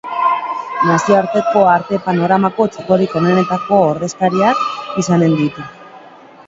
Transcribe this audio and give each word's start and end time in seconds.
Nazioarteko 0.91 1.61
arte-panoramako 1.73 2.67
txokorik 2.77 3.15
onenetako 3.21 3.83
ordezkariak 3.93 4.67
izanen 5.05 5.39
ditu. 5.45 5.71